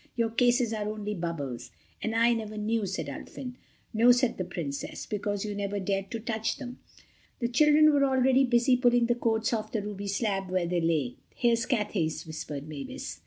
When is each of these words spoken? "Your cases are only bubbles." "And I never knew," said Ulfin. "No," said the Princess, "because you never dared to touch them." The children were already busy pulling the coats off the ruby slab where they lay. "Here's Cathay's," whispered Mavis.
"Your 0.15 0.31
cases 0.31 0.73
are 0.73 0.89
only 0.89 1.13
bubbles." 1.13 1.69
"And 2.01 2.15
I 2.15 2.33
never 2.33 2.57
knew," 2.57 2.87
said 2.87 3.05
Ulfin. 3.05 3.53
"No," 3.93 4.11
said 4.11 4.37
the 4.39 4.43
Princess, 4.43 5.05
"because 5.05 5.45
you 5.45 5.53
never 5.53 5.79
dared 5.79 6.09
to 6.09 6.19
touch 6.19 6.57
them." 6.57 6.79
The 7.37 7.47
children 7.47 7.93
were 7.93 8.03
already 8.05 8.43
busy 8.43 8.75
pulling 8.75 9.05
the 9.05 9.13
coats 9.13 9.53
off 9.53 9.71
the 9.71 9.83
ruby 9.83 10.07
slab 10.07 10.49
where 10.49 10.65
they 10.65 10.81
lay. 10.81 11.17
"Here's 11.35 11.67
Cathay's," 11.67 12.25
whispered 12.25 12.67
Mavis. 12.67 13.19